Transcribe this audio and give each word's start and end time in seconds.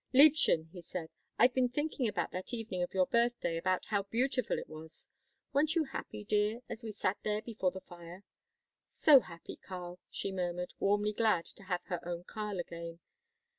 "Liebchen," 0.15 0.67
he 0.71 0.81
said, 0.81 1.11
"I've 1.37 1.53
been 1.53 1.69
thinking 1.69 2.07
about 2.07 2.31
that 2.31 2.55
evening 2.55 2.81
of 2.81 2.91
your 2.91 3.05
birthday, 3.05 3.55
about 3.55 3.85
how 3.89 4.01
beautiful 4.01 4.57
it 4.57 4.67
was. 4.67 5.07
Weren't 5.53 5.75
you 5.75 5.83
happy, 5.83 6.23
dear, 6.23 6.61
as 6.67 6.81
we 6.81 6.91
sat 6.91 7.17
there 7.23 7.39
before 7.43 7.69
the 7.69 7.81
fire?" 7.81 8.23
"So 8.87 9.19
happy, 9.19 9.57
Karl," 9.57 9.99
she 10.09 10.31
murmured, 10.31 10.73
warmly 10.79 11.13
glad 11.13 11.45
to 11.45 11.63
have 11.65 11.83
her 11.83 11.99
own 12.03 12.23
Karl 12.23 12.59
again. 12.59 12.99